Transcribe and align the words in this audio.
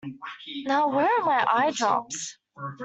Now, 0.65 0.87
where 0.89 1.05
are 1.19 1.23
my 1.25 1.45
eyedrops? 1.69 2.33